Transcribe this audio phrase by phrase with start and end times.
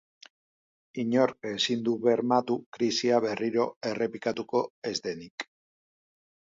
[1.03, 5.51] Inork ezin du bermatu krisia berriro errepikatuko ez denik.